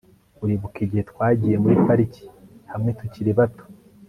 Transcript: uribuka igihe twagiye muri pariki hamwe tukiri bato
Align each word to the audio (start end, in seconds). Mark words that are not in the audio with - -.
uribuka 0.43 0.77
igihe 0.85 1.03
twagiye 1.11 1.55
muri 1.63 1.75
pariki 1.85 2.25
hamwe 2.71 2.89
tukiri 2.99 3.31
bato 3.39 3.63